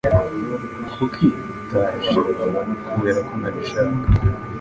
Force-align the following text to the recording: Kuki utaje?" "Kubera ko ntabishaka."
Kuki 0.93 1.27
utaje?" 1.53 2.13
"Kubera 2.91 3.19
ko 3.27 3.33
ntabishaka." 3.39 3.97